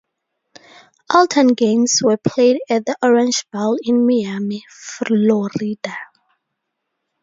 All 1.11 1.27
ten 1.27 1.49
games 1.49 2.01
were 2.03 2.17
played 2.17 2.57
at 2.71 2.87
the 2.87 2.97
Orange 3.03 3.45
Bowl 3.51 3.77
in 3.83 4.07
Miami, 4.07 4.63
Florida. 4.67 5.95